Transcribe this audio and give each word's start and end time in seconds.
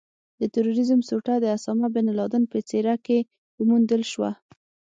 د 0.39 0.41
ترورېزم 0.53 0.99
سوټه 1.09 1.35
د 1.39 1.45
اسامه 1.57 1.87
بن 1.95 2.05
لادن 2.19 2.43
په 2.51 2.57
څېره 2.69 2.95
کې 3.05 3.17
وموندل 3.59 4.01
شوه. 4.11 4.31